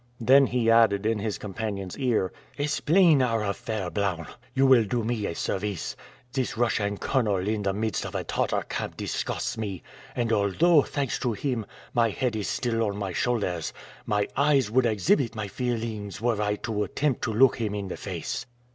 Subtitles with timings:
[0.19, 4.27] Then he added in his companion's ear, "Explain our affair, Blount.
[4.55, 5.95] You will do me a service.
[6.33, 9.83] This Russian colonel in the midst of a Tartar camp disgusts me;
[10.15, 13.73] and although, thanks to him, my head is still on my shoulders,
[14.07, 17.95] my eyes would exhibit my feelings were I to attempt to look him in the
[17.97, 18.47] face."